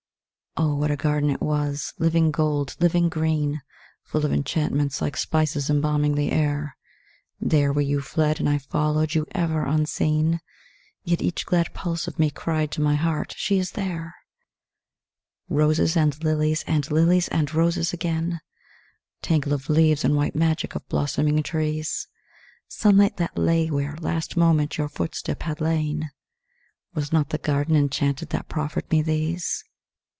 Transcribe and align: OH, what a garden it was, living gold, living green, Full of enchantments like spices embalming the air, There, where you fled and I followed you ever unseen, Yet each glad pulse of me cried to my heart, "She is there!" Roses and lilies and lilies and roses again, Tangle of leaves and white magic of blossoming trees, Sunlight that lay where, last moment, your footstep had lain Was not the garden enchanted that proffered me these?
OH, 0.57 0.75
what 0.75 0.91
a 0.91 0.97
garden 0.97 1.29
it 1.29 1.41
was, 1.41 1.93
living 1.97 2.29
gold, 2.29 2.75
living 2.79 3.07
green, 3.07 3.61
Full 4.03 4.25
of 4.25 4.33
enchantments 4.33 5.01
like 5.01 5.15
spices 5.15 5.69
embalming 5.69 6.15
the 6.15 6.29
air, 6.29 6.75
There, 7.39 7.71
where 7.71 7.83
you 7.85 8.01
fled 8.01 8.39
and 8.41 8.49
I 8.49 8.57
followed 8.57 9.15
you 9.15 9.25
ever 9.31 9.63
unseen, 9.63 10.41
Yet 11.05 11.21
each 11.21 11.45
glad 11.45 11.73
pulse 11.73 12.05
of 12.05 12.19
me 12.19 12.29
cried 12.31 12.69
to 12.71 12.81
my 12.81 12.95
heart, 12.95 13.33
"She 13.37 13.59
is 13.59 13.71
there!" 13.71 14.13
Roses 15.47 15.95
and 15.95 16.21
lilies 16.21 16.65
and 16.67 16.89
lilies 16.91 17.29
and 17.29 17.51
roses 17.53 17.93
again, 17.93 18.41
Tangle 19.21 19.53
of 19.53 19.69
leaves 19.69 20.03
and 20.03 20.17
white 20.17 20.35
magic 20.35 20.75
of 20.75 20.85
blossoming 20.89 21.41
trees, 21.43 22.09
Sunlight 22.67 23.15
that 23.17 23.37
lay 23.37 23.71
where, 23.71 23.95
last 24.01 24.35
moment, 24.35 24.77
your 24.77 24.89
footstep 24.89 25.43
had 25.43 25.61
lain 25.61 26.11
Was 26.93 27.13
not 27.13 27.29
the 27.29 27.37
garden 27.37 27.75
enchanted 27.77 28.29
that 28.31 28.49
proffered 28.49 28.91
me 28.91 29.01
these? 29.01 29.63